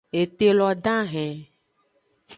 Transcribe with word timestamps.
Ete 0.21 0.47
lo 0.57 0.69
dahen. 0.85 1.35